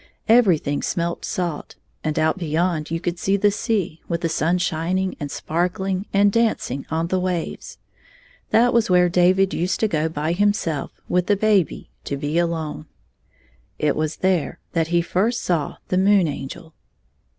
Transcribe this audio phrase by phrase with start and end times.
[0.27, 5.15] Everything smelt salt, and out heyond you could see the sea, with the sun shining
[5.19, 7.77] and sparkling and dancing on the waves.
[8.49, 12.87] That was where David used to go by himself with the baby to be alone.
[13.77, 16.73] It was there that he first saw the Moon Angel.